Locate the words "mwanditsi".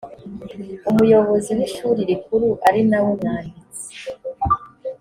3.19-3.87